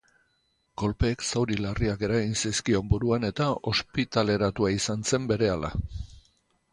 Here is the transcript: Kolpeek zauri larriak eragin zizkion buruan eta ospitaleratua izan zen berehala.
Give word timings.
Kolpeek 0.81 1.25
zauri 1.25 1.57
larriak 1.65 2.05
eragin 2.07 2.33
zizkion 2.45 2.89
buruan 2.93 3.27
eta 3.29 3.49
ospitaleratua 3.73 4.73
izan 4.77 5.05
zen 5.11 5.29
berehala. 5.33 5.71